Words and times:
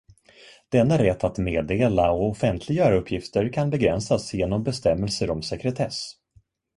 Denna 0.69 0.97
rätt 0.97 1.23
att 1.23 1.37
meddela 1.37 2.11
och 2.11 2.29
offentliggöra 2.29 2.95
uppgifter 2.95 3.53
kan 3.53 3.69
begränsas 3.69 4.33
genom 4.33 4.63
bestämmelser 4.63 5.29
om 5.31 5.41
sekretess. 5.41 6.13